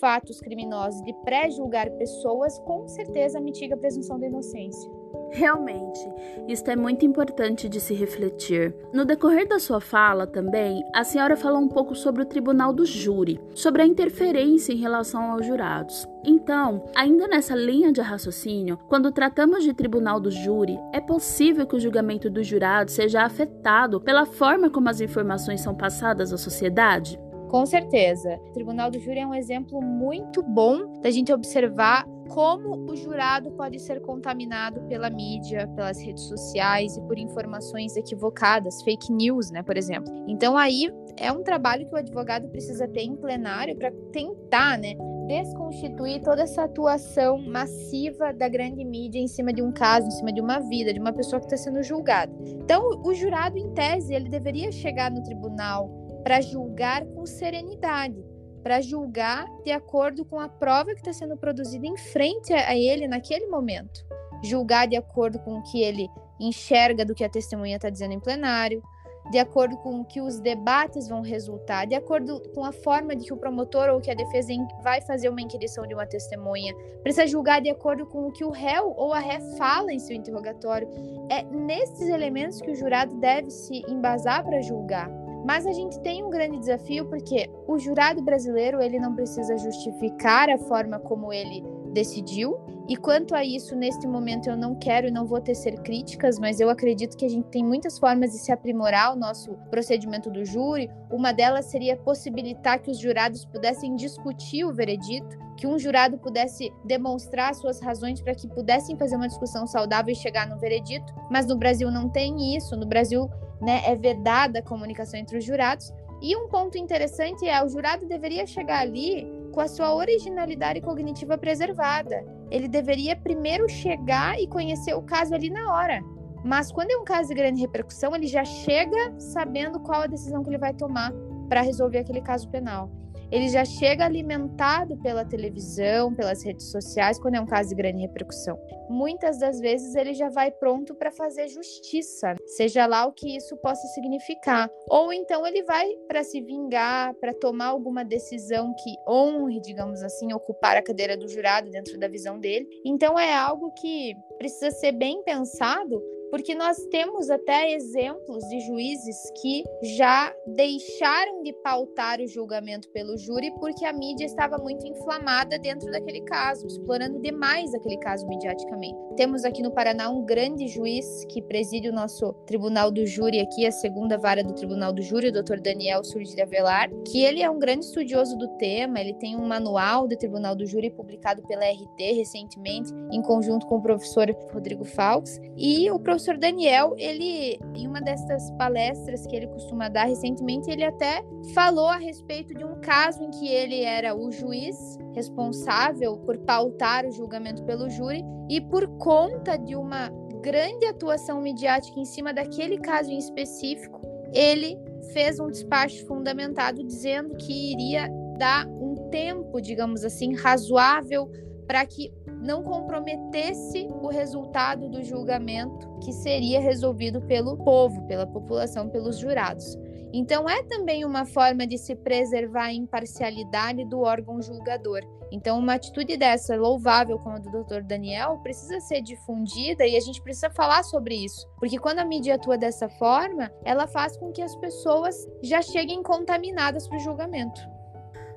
fatos 0.00 0.40
criminosos, 0.40 1.02
de 1.02 1.12
pré-julgar 1.24 1.90
pessoas, 1.92 2.58
com 2.60 2.86
certeza 2.88 3.40
mitiga 3.40 3.74
a 3.74 3.78
presunção 3.78 4.18
da 4.18 4.26
inocência. 4.26 4.90
Realmente, 5.32 6.00
isto 6.48 6.70
é 6.70 6.76
muito 6.76 7.06
importante 7.06 7.68
de 7.68 7.80
se 7.80 7.94
refletir. 7.94 8.74
No 8.92 9.04
decorrer 9.04 9.46
da 9.46 9.60
sua 9.60 9.80
fala 9.80 10.26
também, 10.26 10.82
a 10.92 11.04
senhora 11.04 11.36
falou 11.36 11.60
um 11.60 11.68
pouco 11.68 11.94
sobre 11.94 12.22
o 12.22 12.26
tribunal 12.26 12.72
do 12.72 12.84
júri, 12.84 13.40
sobre 13.54 13.82
a 13.82 13.86
interferência 13.86 14.72
em 14.72 14.78
relação 14.78 15.30
aos 15.30 15.46
jurados. 15.46 16.06
Então, 16.24 16.84
ainda 16.96 17.28
nessa 17.28 17.54
linha 17.54 17.92
de 17.92 18.00
raciocínio, 18.00 18.76
quando 18.88 19.12
tratamos 19.12 19.62
de 19.62 19.72
tribunal 19.72 20.18
do 20.18 20.30
júri, 20.30 20.78
é 20.92 21.00
possível 21.00 21.66
que 21.66 21.76
o 21.76 21.80
julgamento 21.80 22.28
do 22.28 22.42
jurado 22.42 22.90
seja 22.90 23.22
afetado 23.22 24.00
pela 24.00 24.26
forma 24.26 24.68
como 24.68 24.88
as 24.88 25.00
informações 25.00 25.60
são 25.60 25.74
passadas 25.74 26.32
à 26.32 26.36
sociedade? 26.36 27.18
Com 27.50 27.66
certeza. 27.66 28.38
O 28.48 28.52
Tribunal 28.52 28.92
do 28.92 29.00
Júri 29.00 29.18
é 29.18 29.26
um 29.26 29.34
exemplo 29.34 29.82
muito 29.82 30.40
bom 30.40 31.00
da 31.00 31.10
gente 31.10 31.32
observar 31.32 32.06
como 32.28 32.88
o 32.88 32.94
jurado 32.94 33.50
pode 33.50 33.80
ser 33.80 34.00
contaminado 34.02 34.80
pela 34.82 35.10
mídia, 35.10 35.66
pelas 35.74 36.00
redes 36.00 36.22
sociais 36.24 36.96
e 36.96 37.00
por 37.00 37.18
informações 37.18 37.96
equivocadas, 37.96 38.80
fake 38.84 39.12
news, 39.12 39.50
né, 39.50 39.64
por 39.64 39.76
exemplo. 39.76 40.12
Então 40.28 40.56
aí 40.56 40.92
é 41.16 41.32
um 41.32 41.42
trabalho 41.42 41.88
que 41.88 41.92
o 41.92 41.98
advogado 41.98 42.48
precisa 42.50 42.86
ter 42.86 43.02
em 43.02 43.16
plenário 43.16 43.76
para 43.76 43.90
tentar, 44.12 44.78
né, 44.78 44.94
desconstituir 45.26 46.22
toda 46.22 46.42
essa 46.42 46.62
atuação 46.62 47.36
massiva 47.38 48.32
da 48.32 48.48
grande 48.48 48.84
mídia 48.84 49.18
em 49.18 49.26
cima 49.26 49.52
de 49.52 49.60
um 49.60 49.72
caso, 49.72 50.06
em 50.06 50.12
cima 50.12 50.32
de 50.32 50.40
uma 50.40 50.60
vida, 50.60 50.94
de 50.94 51.00
uma 51.00 51.12
pessoa 51.12 51.40
que 51.40 51.46
está 51.46 51.56
sendo 51.56 51.82
julgada. 51.82 52.32
Então, 52.44 53.02
o 53.04 53.12
jurado, 53.12 53.58
em 53.58 53.72
tese, 53.74 54.14
ele 54.14 54.28
deveria 54.28 54.70
chegar 54.70 55.10
no 55.10 55.22
tribunal 55.22 55.99
para 56.22 56.40
julgar 56.40 57.04
com 57.06 57.26
serenidade, 57.26 58.24
para 58.62 58.80
julgar 58.80 59.46
de 59.64 59.72
acordo 59.72 60.24
com 60.24 60.38
a 60.38 60.48
prova 60.48 60.92
que 60.92 61.00
está 61.00 61.12
sendo 61.12 61.36
produzida 61.36 61.86
em 61.86 61.96
frente 61.96 62.52
a 62.52 62.76
ele 62.76 63.08
naquele 63.08 63.46
momento, 63.46 64.04
julgar 64.42 64.86
de 64.86 64.96
acordo 64.96 65.38
com 65.40 65.58
o 65.58 65.62
que 65.62 65.82
ele 65.82 66.08
enxerga 66.38 67.04
do 67.04 67.14
que 67.14 67.24
a 67.24 67.28
testemunha 67.28 67.76
está 67.76 67.90
dizendo 67.90 68.14
em 68.14 68.20
plenário, 68.20 68.82
de 69.30 69.38
acordo 69.38 69.76
com 69.76 70.00
o 70.00 70.04
que 70.04 70.20
os 70.20 70.40
debates 70.40 71.08
vão 71.08 71.20
resultar, 71.20 71.86
de 71.86 71.94
acordo 71.94 72.40
com 72.52 72.64
a 72.64 72.72
forma 72.72 73.14
de 73.14 73.26
que 73.26 73.32
o 73.32 73.36
promotor 73.36 73.88
ou 73.90 74.00
que 74.00 74.10
a 74.10 74.14
defesa 74.14 74.52
vai 74.82 75.00
fazer 75.02 75.28
uma 75.28 75.40
inquirição 75.40 75.86
de 75.86 75.94
uma 75.94 76.06
testemunha, 76.06 76.74
precisa 77.02 77.26
julgar 77.26 77.60
de 77.60 77.70
acordo 77.70 78.06
com 78.06 78.26
o 78.26 78.32
que 78.32 78.44
o 78.44 78.50
réu 78.50 78.92
ou 78.96 79.12
a 79.12 79.20
ré 79.20 79.38
fala 79.56 79.92
em 79.92 80.00
seu 80.00 80.16
interrogatório. 80.16 80.88
É 81.30 81.42
nesses 81.44 82.08
elementos 82.08 82.60
que 82.60 82.70
o 82.70 82.74
jurado 82.74 83.14
deve 83.20 83.50
se 83.50 83.82
embasar 83.88 84.44
para 84.44 84.60
julgar. 84.62 85.08
Mas 85.44 85.66
a 85.66 85.72
gente 85.72 85.98
tem 86.00 86.22
um 86.22 86.30
grande 86.30 86.58
desafio 86.58 87.06
porque 87.06 87.50
o 87.66 87.78
jurado 87.78 88.22
brasileiro 88.22 88.80
ele 88.80 88.98
não 88.98 89.14
precisa 89.14 89.56
justificar 89.56 90.48
a 90.50 90.58
forma 90.58 90.98
como 90.98 91.32
ele 91.32 91.64
decidiu. 91.92 92.58
E 92.88 92.96
quanto 92.96 93.36
a 93.36 93.44
isso, 93.44 93.76
neste 93.76 94.06
momento 94.06 94.50
eu 94.50 94.56
não 94.56 94.74
quero 94.74 95.06
e 95.06 95.10
não 95.12 95.24
vou 95.24 95.40
tecer 95.40 95.80
críticas, 95.80 96.40
mas 96.40 96.58
eu 96.58 96.68
acredito 96.68 97.16
que 97.16 97.24
a 97.24 97.28
gente 97.28 97.46
tem 97.48 97.64
muitas 97.64 97.98
formas 97.98 98.32
de 98.32 98.38
se 98.38 98.50
aprimorar 98.50 99.12
o 99.12 99.16
nosso 99.16 99.52
procedimento 99.70 100.28
do 100.28 100.44
júri. 100.44 100.90
Uma 101.08 101.32
delas 101.32 101.66
seria 101.66 101.96
possibilitar 101.96 102.80
que 102.80 102.90
os 102.90 102.98
jurados 102.98 103.44
pudessem 103.44 103.94
discutir 103.94 104.64
o 104.64 104.72
veredito, 104.72 105.38
que 105.56 105.68
um 105.68 105.78
jurado 105.78 106.18
pudesse 106.18 106.72
demonstrar 106.84 107.54
suas 107.54 107.80
razões 107.80 108.20
para 108.20 108.34
que 108.34 108.48
pudessem 108.48 108.96
fazer 108.96 109.14
uma 109.14 109.28
discussão 109.28 109.66
saudável 109.66 110.12
e 110.12 110.16
chegar 110.16 110.48
no 110.48 110.58
veredito. 110.58 111.14
Mas 111.30 111.46
no 111.46 111.56
Brasil 111.56 111.90
não 111.92 112.08
tem 112.08 112.56
isso. 112.56 112.76
No 112.76 112.86
Brasil, 112.86 113.30
né, 113.60 113.82
é 113.84 113.94
vedada 113.94 114.58
a 114.58 114.62
comunicação 114.62 115.20
entre 115.20 115.38
os 115.38 115.44
jurados. 115.44 115.92
E 116.20 116.36
um 116.36 116.48
ponto 116.48 116.76
interessante 116.76 117.48
é 117.48 117.64
o 117.64 117.68
jurado 117.68 118.04
deveria 118.06 118.46
chegar 118.46 118.80
ali 118.80 119.39
com 119.50 119.60
a 119.60 119.68
sua 119.68 119.94
originalidade 119.94 120.80
cognitiva 120.80 121.36
preservada. 121.36 122.24
Ele 122.50 122.68
deveria 122.68 123.16
primeiro 123.16 123.68
chegar 123.68 124.40
e 124.40 124.46
conhecer 124.46 124.94
o 124.94 125.02
caso 125.02 125.34
ali 125.34 125.50
na 125.50 125.72
hora. 125.72 126.00
Mas 126.44 126.72
quando 126.72 126.90
é 126.90 126.96
um 126.96 127.04
caso 127.04 127.28
de 127.28 127.34
grande 127.34 127.60
repercussão, 127.60 128.14
ele 128.14 128.26
já 128.26 128.44
chega 128.44 129.18
sabendo 129.18 129.80
qual 129.80 130.02
a 130.02 130.06
decisão 130.06 130.42
que 130.42 130.50
ele 130.50 130.58
vai 130.58 130.72
tomar 130.72 131.12
para 131.48 131.60
resolver 131.60 131.98
aquele 131.98 132.20
caso 132.20 132.48
penal 132.48 132.90
ele 133.30 133.48
já 133.48 133.64
chega 133.64 134.04
alimentado 134.04 134.96
pela 134.98 135.24
televisão, 135.24 136.14
pelas 136.14 136.44
redes 136.44 136.70
sociais, 136.70 137.18
quando 137.18 137.36
é 137.36 137.40
um 137.40 137.46
caso 137.46 137.70
de 137.70 137.74
grande 137.76 138.00
repercussão. 138.02 138.58
Muitas 138.88 139.38
das 139.38 139.60
vezes 139.60 139.94
ele 139.94 140.14
já 140.14 140.28
vai 140.28 140.50
pronto 140.50 140.94
para 140.94 141.12
fazer 141.12 141.48
justiça, 141.48 142.34
seja 142.44 142.86
lá 142.86 143.06
o 143.06 143.12
que 143.12 143.36
isso 143.36 143.56
possa 143.58 143.86
significar. 143.88 144.68
Ou 144.88 145.12
então 145.12 145.46
ele 145.46 145.62
vai 145.62 145.88
para 146.08 146.24
se 146.24 146.40
vingar, 146.40 147.14
para 147.14 147.32
tomar 147.32 147.66
alguma 147.66 148.04
decisão 148.04 148.74
que 148.74 148.96
honre, 149.08 149.60
digamos 149.60 150.02
assim, 150.02 150.32
ocupar 150.32 150.76
a 150.76 150.82
cadeira 150.82 151.16
do 151.16 151.28
jurado 151.28 151.70
dentro 151.70 151.98
da 151.98 152.08
visão 152.08 152.38
dele. 152.38 152.66
Então 152.84 153.18
é 153.18 153.32
algo 153.32 153.72
que 153.72 154.14
precisa 154.38 154.70
ser 154.70 154.92
bem 154.92 155.22
pensado 155.22 156.02
porque 156.30 156.54
nós 156.54 156.76
temos 156.90 157.28
até 157.28 157.72
exemplos 157.72 158.42
de 158.48 158.60
juízes 158.60 159.16
que 159.40 159.64
já 159.96 160.32
deixaram 160.46 161.42
de 161.42 161.52
pautar 161.64 162.20
o 162.20 162.26
julgamento 162.26 162.88
pelo 162.90 163.16
júri 163.18 163.50
porque 163.58 163.84
a 163.84 163.92
mídia 163.92 164.24
estava 164.24 164.56
muito 164.58 164.86
inflamada 164.86 165.58
dentro 165.58 165.90
daquele 165.90 166.20
caso, 166.22 166.66
explorando 166.66 167.20
demais 167.20 167.74
aquele 167.74 167.98
caso 167.98 168.26
mediaticamente. 168.28 168.96
Temos 169.16 169.44
aqui 169.44 169.62
no 169.62 169.72
Paraná 169.72 170.08
um 170.08 170.24
grande 170.24 170.68
juiz 170.68 171.24
que 171.28 171.42
preside 171.42 171.88
o 171.88 171.92
nosso 171.92 172.32
Tribunal 172.46 172.90
do 172.90 173.06
Júri 173.06 173.40
aqui, 173.40 173.66
a 173.66 173.72
segunda 173.72 174.16
vara 174.16 174.44
do 174.44 174.54
Tribunal 174.54 174.92
do 174.92 175.02
Júri, 175.02 175.28
o 175.28 175.32
Dr. 175.32 175.60
Daniel 175.60 176.04
Surge 176.04 176.34
de 176.34 176.42
Avelar, 176.42 176.88
que 177.06 177.22
ele 177.22 177.42
é 177.42 177.50
um 177.50 177.58
grande 177.58 177.86
estudioso 177.86 178.36
do 178.36 178.48
tema, 178.56 179.00
ele 179.00 179.14
tem 179.14 179.36
um 179.36 179.46
manual 179.46 180.06
do 180.06 180.16
Tribunal 180.16 180.54
do 180.54 180.66
Júri 180.66 180.90
publicado 180.90 181.42
pela 181.42 181.64
RT 181.64 182.14
recentemente, 182.16 182.92
em 183.10 183.20
conjunto 183.22 183.66
com 183.66 183.76
o 183.76 183.82
professor 183.82 184.30
Rodrigo 184.52 184.84
Falks, 184.84 185.40
e 185.56 185.90
o 185.90 185.98
professor 185.98 186.19
professor 186.20 186.36
Daniel, 186.36 186.94
ele, 186.98 187.58
em 187.74 187.88
uma 187.88 187.98
dessas 187.98 188.50
palestras 188.52 189.26
que 189.26 189.34
ele 189.34 189.46
costuma 189.46 189.88
dar 189.88 190.04
recentemente, 190.04 190.70
ele 190.70 190.84
até 190.84 191.24
falou 191.54 191.86
a 191.86 191.96
respeito 191.96 192.52
de 192.54 192.62
um 192.62 192.78
caso 192.80 193.22
em 193.22 193.30
que 193.30 193.48
ele 193.48 193.82
era 193.82 194.14
o 194.14 194.30
juiz 194.30 194.76
responsável 195.14 196.18
por 196.18 196.36
pautar 196.38 197.06
o 197.06 197.10
julgamento 197.10 197.64
pelo 197.64 197.88
júri 197.88 198.22
e 198.50 198.60
por 198.60 198.86
conta 198.98 199.56
de 199.56 199.74
uma 199.74 200.10
grande 200.42 200.84
atuação 200.84 201.40
midiática 201.40 201.98
em 201.98 202.04
cima 202.04 202.34
daquele 202.34 202.76
caso 202.78 203.10
em 203.10 203.18
específico, 203.18 204.02
ele 204.34 204.76
fez 205.14 205.40
um 205.40 205.48
despacho 205.48 206.06
fundamentado 206.06 206.84
dizendo 206.84 207.34
que 207.36 207.72
iria 207.72 208.10
dar 208.36 208.66
um 208.66 209.08
tempo, 209.10 209.58
digamos 209.58 210.04
assim, 210.04 210.34
razoável 210.34 211.30
para 211.66 211.86
que 211.86 212.12
não 212.40 212.62
comprometesse 212.62 213.86
o 214.00 214.08
resultado 214.08 214.88
do 214.88 215.04
julgamento 215.04 215.88
que 216.00 216.12
seria 216.12 216.60
resolvido 216.60 217.20
pelo 217.22 217.56
povo, 217.58 218.02
pela 218.06 218.26
população, 218.26 218.88
pelos 218.88 219.18
jurados. 219.18 219.76
Então, 220.12 220.48
é 220.48 220.62
também 220.64 221.04
uma 221.04 221.24
forma 221.24 221.66
de 221.66 221.78
se 221.78 221.94
preservar 221.94 222.64
a 222.64 222.72
imparcialidade 222.72 223.84
do 223.84 224.00
órgão 224.00 224.42
julgador. 224.42 225.00
Então, 225.30 225.56
uma 225.58 225.74
atitude 225.74 226.16
dessa, 226.16 226.56
louvável 226.56 227.16
como 227.18 227.36
a 227.36 227.38
do 227.38 227.62
Dr. 227.62 227.82
Daniel, 227.82 228.38
precisa 228.38 228.80
ser 228.80 229.00
difundida 229.02 229.86
e 229.86 229.96
a 229.96 230.00
gente 230.00 230.20
precisa 230.20 230.50
falar 230.50 230.82
sobre 230.82 231.14
isso. 231.14 231.46
Porque 231.58 231.78
quando 231.78 232.00
a 232.00 232.04
mídia 232.04 232.34
atua 232.34 232.58
dessa 232.58 232.88
forma, 232.88 233.52
ela 233.64 233.86
faz 233.86 234.16
com 234.16 234.32
que 234.32 234.42
as 234.42 234.56
pessoas 234.56 235.14
já 235.42 235.62
cheguem 235.62 236.02
contaminadas 236.02 236.88
para 236.88 236.96
o 236.96 237.00
julgamento. 237.00 237.60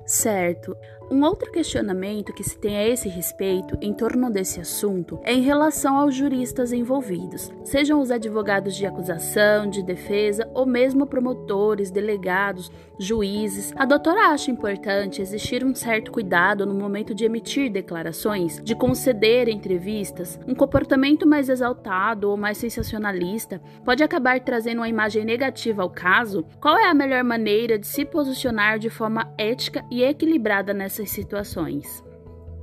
Certo. 0.06 0.76
Um 1.10 1.22
outro 1.22 1.52
questionamento 1.52 2.32
que 2.32 2.42
se 2.42 2.58
tem 2.58 2.78
a 2.78 2.88
esse 2.88 3.10
respeito 3.10 3.76
em 3.80 3.92
torno 3.92 4.30
desse 4.30 4.58
assunto 4.58 5.20
é 5.22 5.34
em 5.34 5.42
relação 5.42 5.98
aos 5.98 6.14
juristas 6.14 6.72
envolvidos, 6.72 7.52
sejam 7.62 8.00
os 8.00 8.10
advogados 8.10 8.74
de 8.74 8.86
acusação, 8.86 9.68
de 9.68 9.82
defesa 9.82 10.48
ou 10.54 10.64
mesmo 10.64 11.06
promotores, 11.06 11.90
delegados, 11.90 12.72
juízes. 12.98 13.72
A 13.76 13.84
doutora 13.84 14.28
acha 14.28 14.50
importante 14.50 15.20
existir 15.20 15.62
um 15.62 15.74
certo 15.74 16.10
cuidado 16.10 16.64
no 16.64 16.74
momento 16.74 17.14
de 17.14 17.26
emitir 17.26 17.70
declarações, 17.70 18.60
de 18.64 18.74
conceder 18.74 19.48
entrevistas. 19.48 20.40
Um 20.46 20.54
comportamento 20.54 21.26
mais 21.26 21.50
exaltado 21.50 22.30
ou 22.30 22.36
mais 22.36 22.56
sensacionalista 22.56 23.60
pode 23.84 24.02
acabar 24.02 24.40
trazendo 24.40 24.78
uma 24.78 24.88
imagem 24.88 25.24
negativa 25.24 25.82
ao 25.82 25.90
caso. 25.90 26.46
Qual 26.60 26.78
é 26.78 26.88
a 26.88 26.94
melhor 26.94 27.22
maneira 27.22 27.78
de 27.78 27.86
se 27.86 28.06
posicionar 28.06 28.78
de 28.78 28.88
forma 28.88 29.32
ética 29.36 29.84
e 29.90 29.93
equilibrada 30.02 30.72
nessa 30.74 31.02
essas 31.02 31.10
situações. 31.10 32.04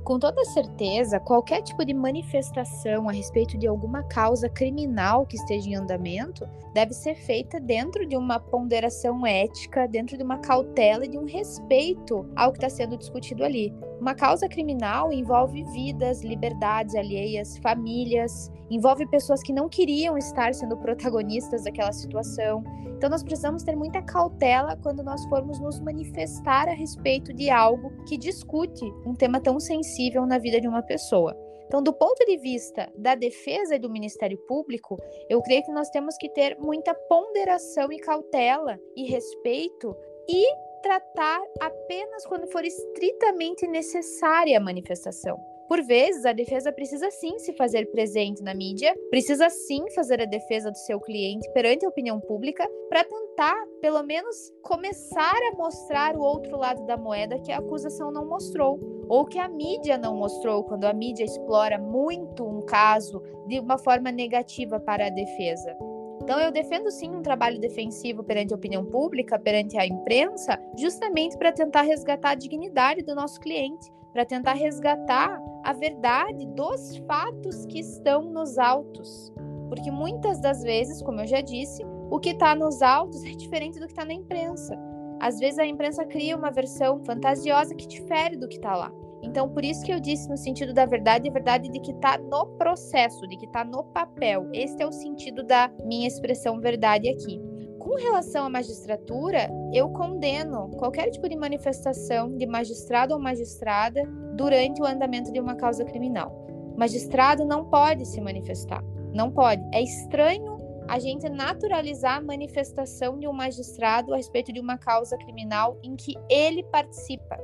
Com 0.04 0.18
toda 0.18 0.44
certeza, 0.46 1.20
qualquer 1.20 1.62
tipo 1.62 1.84
de 1.84 1.94
manifestação 1.94 3.08
a 3.08 3.12
respeito 3.12 3.56
de 3.56 3.68
alguma 3.68 4.02
causa 4.02 4.48
criminal 4.48 5.24
que 5.24 5.36
esteja 5.36 5.68
em 5.70 5.76
andamento 5.76 6.44
deve 6.74 6.92
ser 6.92 7.14
feita 7.14 7.60
dentro 7.60 8.04
de 8.04 8.16
uma 8.16 8.40
ponderação 8.40 9.24
ética, 9.24 9.86
dentro 9.86 10.16
de 10.16 10.24
uma 10.24 10.38
cautela 10.38 11.04
e 11.04 11.08
de 11.08 11.18
um 11.18 11.24
respeito 11.24 12.28
ao 12.34 12.50
que 12.50 12.58
está 12.58 12.68
sendo 12.68 12.96
discutido 12.96 13.44
ali. 13.44 13.72
Uma 14.02 14.16
causa 14.16 14.48
criminal 14.48 15.12
envolve 15.12 15.62
vidas, 15.62 16.24
liberdades 16.24 16.96
alheias, 16.96 17.56
famílias, 17.58 18.50
envolve 18.68 19.06
pessoas 19.06 19.40
que 19.44 19.52
não 19.52 19.68
queriam 19.68 20.18
estar 20.18 20.52
sendo 20.54 20.76
protagonistas 20.76 21.62
daquela 21.62 21.92
situação. 21.92 22.64
Então, 22.96 23.08
nós 23.08 23.22
precisamos 23.22 23.62
ter 23.62 23.76
muita 23.76 24.02
cautela 24.02 24.76
quando 24.82 25.04
nós 25.04 25.24
formos 25.26 25.60
nos 25.60 25.78
manifestar 25.78 26.68
a 26.68 26.72
respeito 26.72 27.32
de 27.32 27.48
algo 27.48 27.92
que 28.04 28.18
discute 28.18 28.84
um 29.06 29.14
tema 29.14 29.40
tão 29.40 29.60
sensível 29.60 30.26
na 30.26 30.36
vida 30.36 30.60
de 30.60 30.66
uma 30.66 30.82
pessoa. 30.82 31.36
Então, 31.68 31.80
do 31.80 31.92
ponto 31.92 32.26
de 32.26 32.36
vista 32.38 32.92
da 32.98 33.14
defesa 33.14 33.76
e 33.76 33.78
do 33.78 33.88
Ministério 33.88 34.36
Público, 34.48 34.96
eu 35.30 35.40
creio 35.42 35.62
que 35.62 35.70
nós 35.70 35.88
temos 35.90 36.16
que 36.16 36.28
ter 36.30 36.58
muita 36.58 36.92
ponderação 37.08 37.92
e 37.92 38.00
cautela 38.00 38.80
e 38.96 39.08
respeito 39.08 39.96
e 40.28 40.71
tratar 40.82 41.40
apenas 41.60 42.26
quando 42.26 42.50
for 42.50 42.64
estritamente 42.64 43.66
necessária 43.66 44.58
a 44.58 44.60
manifestação. 44.60 45.38
Por 45.72 45.82
vezes, 45.82 46.26
a 46.26 46.34
defesa 46.34 46.70
precisa 46.70 47.10
sim 47.10 47.38
se 47.38 47.54
fazer 47.54 47.90
presente 47.90 48.42
na 48.42 48.52
mídia, 48.52 48.94
precisa 49.08 49.48
sim 49.48 49.88
fazer 49.94 50.20
a 50.20 50.26
defesa 50.26 50.70
do 50.70 50.76
seu 50.76 51.00
cliente 51.00 51.50
perante 51.54 51.86
a 51.86 51.88
opinião 51.88 52.20
pública 52.20 52.68
para 52.90 53.04
tentar, 53.04 53.56
pelo 53.80 54.02
menos, 54.02 54.36
começar 54.62 55.34
a 55.50 55.56
mostrar 55.56 56.14
o 56.14 56.20
outro 56.20 56.58
lado 56.58 56.84
da 56.84 56.98
moeda 56.98 57.38
que 57.38 57.50
a 57.50 57.56
acusação 57.56 58.10
não 58.10 58.28
mostrou, 58.28 58.78
ou 59.08 59.24
que 59.24 59.38
a 59.38 59.48
mídia 59.48 59.96
não 59.96 60.14
mostrou, 60.14 60.62
quando 60.64 60.84
a 60.84 60.92
mídia 60.92 61.24
explora 61.24 61.78
muito 61.78 62.44
um 62.44 62.60
caso 62.66 63.22
de 63.46 63.58
uma 63.58 63.78
forma 63.78 64.12
negativa 64.12 64.78
para 64.78 65.06
a 65.06 65.10
defesa. 65.10 65.74
Então, 66.22 66.38
eu 66.38 66.52
defendo 66.52 66.88
sim 66.88 67.10
um 67.10 67.20
trabalho 67.20 67.58
defensivo 67.58 68.22
perante 68.22 68.54
a 68.54 68.56
opinião 68.56 68.84
pública, 68.84 69.40
perante 69.40 69.76
a 69.76 69.84
imprensa, 69.84 70.56
justamente 70.78 71.36
para 71.36 71.50
tentar 71.50 71.82
resgatar 71.82 72.30
a 72.30 72.34
dignidade 72.36 73.02
do 73.02 73.12
nosso 73.12 73.40
cliente, 73.40 73.92
para 74.12 74.24
tentar 74.24 74.52
resgatar 74.52 75.42
a 75.64 75.72
verdade 75.72 76.46
dos 76.46 76.96
fatos 77.08 77.66
que 77.66 77.80
estão 77.80 78.22
nos 78.30 78.56
autos. 78.56 79.32
Porque 79.68 79.90
muitas 79.90 80.40
das 80.40 80.62
vezes, 80.62 81.02
como 81.02 81.20
eu 81.20 81.26
já 81.26 81.40
disse, 81.40 81.82
o 82.08 82.20
que 82.20 82.30
está 82.30 82.54
nos 82.54 82.82
autos 82.82 83.24
é 83.26 83.30
diferente 83.30 83.80
do 83.80 83.86
que 83.86 83.92
está 83.92 84.04
na 84.04 84.14
imprensa. 84.14 84.78
Às 85.18 85.40
vezes 85.40 85.58
a 85.58 85.66
imprensa 85.66 86.04
cria 86.04 86.36
uma 86.36 86.52
versão 86.52 87.04
fantasiosa 87.04 87.74
que 87.74 87.88
difere 87.88 88.36
do 88.36 88.46
que 88.46 88.56
está 88.56 88.76
lá. 88.76 88.92
Então, 89.22 89.48
por 89.48 89.64
isso 89.64 89.84
que 89.84 89.92
eu 89.92 90.00
disse 90.00 90.28
no 90.28 90.36
sentido 90.36 90.74
da 90.74 90.84
verdade, 90.84 91.28
a 91.28 91.32
verdade 91.32 91.70
de 91.70 91.80
que 91.80 91.92
está 91.92 92.18
no 92.18 92.46
processo, 92.58 93.26
de 93.28 93.36
que 93.36 93.46
está 93.46 93.64
no 93.64 93.84
papel. 93.84 94.48
Este 94.52 94.82
é 94.82 94.86
o 94.86 94.92
sentido 94.92 95.44
da 95.44 95.70
minha 95.84 96.08
expressão 96.08 96.60
verdade 96.60 97.08
aqui. 97.08 97.40
Com 97.78 97.94
relação 97.96 98.46
à 98.46 98.50
magistratura, 98.50 99.50
eu 99.72 99.88
condeno 99.90 100.70
qualquer 100.76 101.10
tipo 101.10 101.28
de 101.28 101.36
manifestação 101.36 102.36
de 102.36 102.46
magistrado 102.46 103.14
ou 103.14 103.20
magistrada 103.20 104.04
durante 104.36 104.80
o 104.80 104.86
andamento 104.86 105.32
de 105.32 105.40
uma 105.40 105.56
causa 105.56 105.84
criminal. 105.84 106.46
Magistrado 106.76 107.44
não 107.44 107.64
pode 107.64 108.06
se 108.06 108.20
manifestar, 108.20 108.82
não 109.12 109.30
pode. 109.30 109.62
É 109.72 109.82
estranho 109.82 110.58
a 110.88 110.98
gente 110.98 111.28
naturalizar 111.28 112.18
a 112.18 112.20
manifestação 112.20 113.18
de 113.18 113.26
um 113.26 113.32
magistrado 113.32 114.12
a 114.12 114.16
respeito 114.16 114.52
de 114.52 114.60
uma 114.60 114.78
causa 114.78 115.16
criminal 115.16 115.78
em 115.82 115.96
que 115.96 116.14
ele 116.28 116.62
participa. 116.64 117.38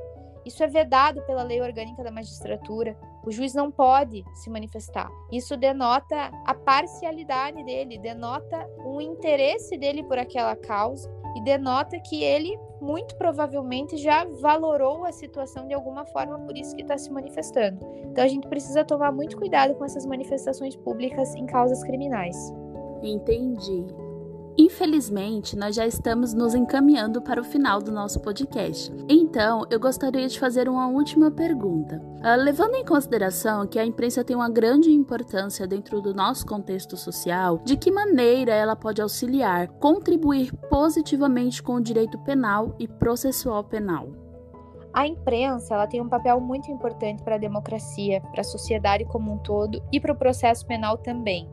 Isso 0.45 0.63
é 0.63 0.67
vedado 0.67 1.21
pela 1.23 1.43
lei 1.43 1.61
orgânica 1.61 2.03
da 2.03 2.11
magistratura. 2.11 2.97
O 3.25 3.29
O 3.29 3.31
juiz 3.31 3.53
não 3.53 3.69
pode 3.69 4.25
se 4.33 4.49
manifestar. 4.49 5.07
Isso 5.31 5.55
denota 5.55 6.31
a 6.47 6.55
parcialidade 6.55 7.63
dele, 7.63 7.99
denota 7.99 8.67
um 8.83 8.99
interesse 8.99 9.77
dele 9.77 10.03
por 10.03 10.17
aquela 10.17 10.55
causa 10.55 11.07
e 11.35 11.43
denota 11.43 11.99
que 11.99 12.23
ele 12.23 12.57
muito 12.81 13.15
provavelmente 13.17 13.97
já 13.97 14.25
valorou 14.41 15.05
a 15.05 15.11
situação 15.11 15.67
de 15.67 15.75
alguma 15.75 16.05
forma, 16.05 16.39
por 16.39 16.57
isso 16.57 16.75
que 16.75 16.81
está 16.81 16.97
se 16.97 17.11
manifestando. 17.11 17.85
Então 18.05 18.23
a 18.23 18.27
gente 18.27 18.47
precisa 18.47 18.83
tomar 18.83 19.11
muito 19.11 19.37
cuidado 19.37 19.75
com 19.75 19.85
essas 19.85 20.07
manifestações 20.07 20.75
públicas 20.75 21.35
em 21.35 21.45
causas 21.45 21.83
criminais. 21.83 22.35
Entendi. 23.03 23.85
Infelizmente, 24.59 25.55
nós 25.55 25.73
já 25.73 25.87
estamos 25.87 26.33
nos 26.33 26.53
encaminhando 26.53 27.21
para 27.21 27.39
o 27.39 27.45
final 27.45 27.81
do 27.81 27.93
nosso 27.93 28.19
podcast. 28.19 28.91
Então, 29.07 29.65
eu 29.71 29.79
gostaria 29.79 30.27
de 30.27 30.37
fazer 30.37 30.67
uma 30.67 30.85
última 30.89 31.31
pergunta. 31.31 31.95
Uh, 31.95 32.35
levando 32.43 32.75
em 32.75 32.83
consideração 32.83 33.65
que 33.65 33.79
a 33.79 33.85
imprensa 33.85 34.21
tem 34.21 34.35
uma 34.35 34.49
grande 34.49 34.91
importância 34.91 35.65
dentro 35.65 36.01
do 36.01 36.13
nosso 36.13 36.45
contexto 36.45 36.97
social, 36.97 37.61
de 37.63 37.77
que 37.77 37.89
maneira 37.89 38.51
ela 38.51 38.75
pode 38.75 39.01
auxiliar, 39.01 39.69
contribuir 39.79 40.53
positivamente 40.69 41.63
com 41.63 41.75
o 41.75 41.81
direito 41.81 42.19
penal 42.19 42.75
e 42.77 42.85
processual 42.85 43.63
penal? 43.63 44.09
A 44.93 45.07
imprensa 45.07 45.73
ela 45.73 45.87
tem 45.87 46.01
um 46.01 46.09
papel 46.09 46.41
muito 46.41 46.69
importante 46.69 47.23
para 47.23 47.35
a 47.35 47.39
democracia, 47.39 48.19
para 48.19 48.41
a 48.41 48.43
sociedade 48.43 49.05
como 49.05 49.31
um 49.31 49.37
todo 49.37 49.81
e 49.89 50.01
para 50.01 50.11
o 50.11 50.17
processo 50.17 50.67
penal 50.67 50.97
também. 50.97 51.49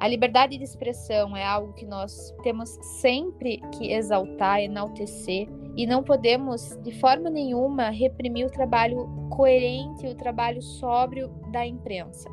A 0.00 0.06
liberdade 0.06 0.56
de 0.56 0.62
expressão 0.62 1.36
é 1.36 1.44
algo 1.44 1.72
que 1.72 1.84
nós 1.84 2.32
temos 2.42 2.68
sempre 3.00 3.60
que 3.72 3.92
exaltar, 3.92 4.60
enaltecer, 4.60 5.48
e 5.76 5.86
não 5.86 6.04
podemos, 6.04 6.76
de 6.82 6.92
forma 7.00 7.28
nenhuma, 7.28 7.90
reprimir 7.90 8.46
o 8.46 8.50
trabalho 8.50 9.08
coerente, 9.30 10.06
o 10.06 10.14
trabalho 10.14 10.62
sóbrio 10.62 11.28
da 11.50 11.66
imprensa. 11.66 12.30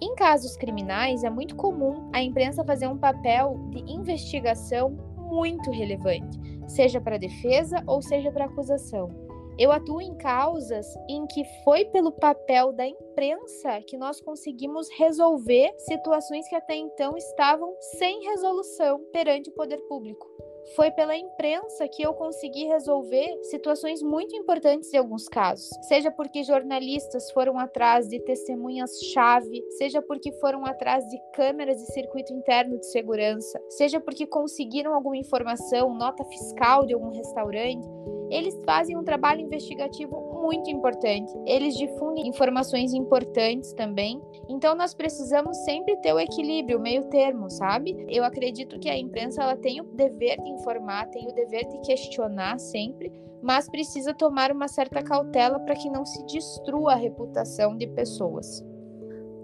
Em 0.00 0.14
casos 0.14 0.56
criminais, 0.56 1.24
é 1.24 1.30
muito 1.30 1.56
comum 1.56 2.10
a 2.12 2.22
imprensa 2.22 2.64
fazer 2.64 2.86
um 2.86 2.98
papel 2.98 3.58
de 3.70 3.78
investigação 3.90 4.90
muito 5.16 5.70
relevante, 5.70 6.38
seja 6.66 7.00
para 7.00 7.18
defesa 7.18 7.82
ou 7.86 8.02
seja 8.02 8.30
para 8.30 8.44
acusação. 8.44 9.25
Eu 9.58 9.72
atuo 9.72 10.02
em 10.02 10.14
causas 10.18 10.86
em 11.08 11.26
que 11.26 11.42
foi 11.64 11.86
pelo 11.86 12.12
papel 12.12 12.74
da 12.74 12.86
imprensa 12.86 13.80
que 13.86 13.96
nós 13.96 14.20
conseguimos 14.20 14.86
resolver 14.90 15.72
situações 15.78 16.46
que 16.46 16.54
até 16.54 16.76
então 16.76 17.16
estavam 17.16 17.74
sem 17.98 18.22
resolução 18.24 19.00
perante 19.14 19.48
o 19.48 19.54
poder 19.54 19.78
público. 19.88 20.26
Foi 20.74 20.90
pela 20.90 21.16
imprensa 21.16 21.88
que 21.88 22.02
eu 22.02 22.12
consegui 22.12 22.66
resolver 22.66 23.38
situações 23.44 24.02
muito 24.02 24.36
importantes 24.36 24.92
em 24.92 24.98
alguns 24.98 25.26
casos, 25.26 25.70
seja 25.88 26.10
porque 26.10 26.42
jornalistas 26.42 27.30
foram 27.30 27.58
atrás 27.58 28.08
de 28.08 28.20
testemunhas-chave, 28.24 29.64
seja 29.78 30.02
porque 30.02 30.32
foram 30.32 30.66
atrás 30.66 31.06
de 31.06 31.18
câmeras 31.32 31.78
de 31.78 31.92
circuito 31.94 32.32
interno 32.32 32.78
de 32.78 32.86
segurança, 32.90 33.58
seja 33.70 34.00
porque 34.00 34.26
conseguiram 34.26 34.92
alguma 34.92 35.16
informação, 35.16 35.94
nota 35.94 36.24
fiscal 36.24 36.84
de 36.84 36.92
algum 36.92 37.10
restaurante 37.10 37.86
eles 38.30 38.58
fazem 38.64 38.96
um 38.96 39.04
trabalho 39.04 39.40
investigativo 39.40 40.40
muito 40.40 40.70
importante. 40.70 41.32
Eles 41.46 41.76
difundem 41.76 42.28
informações 42.28 42.92
importantes 42.92 43.72
também. 43.72 44.20
Então 44.48 44.74
nós 44.74 44.94
precisamos 44.94 45.56
sempre 45.64 45.96
ter 45.98 46.12
o 46.12 46.20
equilíbrio, 46.20 46.78
o 46.78 46.82
meio 46.82 47.04
termo, 47.04 47.50
sabe? 47.50 48.06
Eu 48.08 48.24
acredito 48.24 48.78
que 48.78 48.88
a 48.88 48.98
imprensa 48.98 49.42
ela 49.42 49.56
tem 49.56 49.80
o 49.80 49.84
dever 49.84 50.40
de 50.40 50.50
informar, 50.50 51.08
tem 51.10 51.28
o 51.28 51.34
dever 51.34 51.66
de 51.66 51.78
questionar 51.80 52.58
sempre, 52.58 53.12
mas 53.42 53.68
precisa 53.68 54.14
tomar 54.14 54.50
uma 54.50 54.68
certa 54.68 55.02
cautela 55.02 55.60
para 55.60 55.74
que 55.74 55.90
não 55.90 56.04
se 56.04 56.24
destrua 56.26 56.92
a 56.92 56.96
reputação 56.96 57.76
de 57.76 57.86
pessoas. 57.86 58.64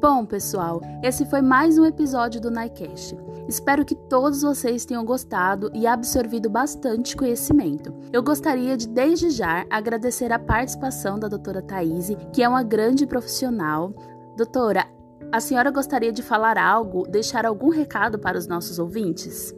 Bom, 0.02 0.26
pessoal, 0.26 0.80
esse 1.00 1.24
foi 1.24 1.40
mais 1.40 1.78
um 1.78 1.86
episódio 1.86 2.40
do 2.40 2.50
Nicast. 2.50 3.16
Espero 3.46 3.84
que 3.84 3.94
todos 3.94 4.42
vocês 4.42 4.84
tenham 4.84 5.04
gostado 5.04 5.70
e 5.72 5.86
absorvido 5.86 6.50
bastante 6.50 7.14
conhecimento. 7.14 7.94
Eu 8.12 8.20
gostaria 8.20 8.76
de, 8.76 8.88
desde 8.88 9.30
já, 9.30 9.64
agradecer 9.70 10.32
a 10.32 10.40
participação 10.40 11.20
da 11.20 11.28
doutora 11.28 11.62
Thaís, 11.62 12.08
que 12.32 12.42
é 12.42 12.48
uma 12.48 12.64
grande 12.64 13.06
profissional. 13.06 13.94
Doutora, 14.36 14.88
a 15.30 15.38
senhora 15.38 15.70
gostaria 15.70 16.10
de 16.10 16.20
falar 16.20 16.58
algo, 16.58 17.06
deixar 17.06 17.46
algum 17.46 17.68
recado 17.68 18.18
para 18.18 18.36
os 18.36 18.48
nossos 18.48 18.80
ouvintes? 18.80 19.54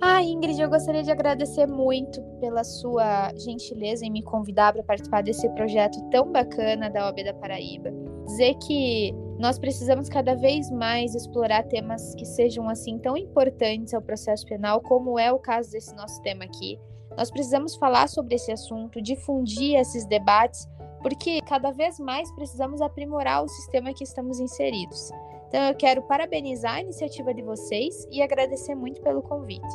Ah, 0.00 0.22
Ingrid, 0.22 0.60
eu 0.60 0.68
gostaria 0.68 1.02
de 1.02 1.10
agradecer 1.10 1.66
muito 1.66 2.22
pela 2.40 2.62
sua 2.62 3.32
gentileza 3.36 4.04
em 4.04 4.10
me 4.10 4.22
convidar 4.22 4.72
para 4.72 4.82
participar 4.82 5.22
desse 5.22 5.48
projeto 5.50 5.98
tão 6.10 6.30
bacana 6.30 6.90
da 6.90 7.06
OAB 7.06 7.24
da 7.24 7.34
Paraíba. 7.34 7.90
Dizer 8.26 8.54
que 8.56 9.14
nós 9.38 9.58
precisamos 9.58 10.08
cada 10.08 10.34
vez 10.34 10.70
mais 10.70 11.14
explorar 11.14 11.64
temas 11.64 12.14
que 12.14 12.24
sejam 12.24 12.68
assim 12.68 12.98
tão 12.98 13.16
importantes 13.16 13.94
ao 13.94 14.02
processo 14.02 14.46
penal, 14.46 14.80
como 14.80 15.18
é 15.18 15.32
o 15.32 15.38
caso 15.38 15.70
desse 15.72 15.94
nosso 15.94 16.20
tema 16.22 16.44
aqui. 16.44 16.78
Nós 17.16 17.30
precisamos 17.30 17.76
falar 17.76 18.08
sobre 18.08 18.34
esse 18.34 18.50
assunto, 18.52 19.00
difundir 19.00 19.78
esses 19.78 20.04
debates, 20.06 20.68
porque 21.02 21.40
cada 21.42 21.70
vez 21.70 21.98
mais 21.98 22.30
precisamos 22.32 22.80
aprimorar 22.80 23.44
o 23.44 23.48
sistema 23.48 23.92
que 23.92 24.04
estamos 24.04 24.40
inseridos. 24.40 25.10
Então 25.48 25.62
eu 25.62 25.74
quero 25.74 26.02
parabenizar 26.02 26.74
a 26.74 26.80
iniciativa 26.80 27.32
de 27.32 27.42
vocês 27.42 28.06
e 28.10 28.22
agradecer 28.22 28.74
muito 28.74 29.00
pelo 29.00 29.22
convite. 29.22 29.74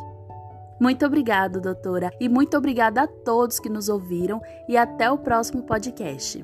Muito 0.79 1.05
obrigado, 1.05 1.59
doutora, 1.59 2.09
e 2.19 2.29
muito 2.29 2.55
obrigada 2.55 3.03
a 3.03 3.07
todos 3.07 3.59
que 3.59 3.67
nos 3.67 3.89
ouviram 3.89 4.41
e 4.67 4.77
até 4.77 5.11
o 5.11 5.17
próximo 5.17 5.63
podcast. 5.63 6.41